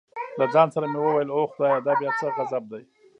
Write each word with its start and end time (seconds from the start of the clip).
له 0.39 0.45
ځان 0.53 0.67
سره 0.75 0.85
مې 0.91 0.99
وویل 1.01 1.29
اوه 1.31 1.49
خدایه 1.53 1.79
دا 1.85 1.93
بیا 1.99 2.11
څه 2.19 2.25
غضب 2.35 2.63
دی. 2.71 2.83